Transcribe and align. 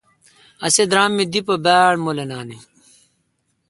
اسی 0.65 0.83
درام 0.91 1.11
می 1.17 1.25
دی 1.31 1.41
پہ 1.47 1.55
باڑ 1.65 1.91
اؘمولانان 1.97 2.47
این۔ 2.51 2.61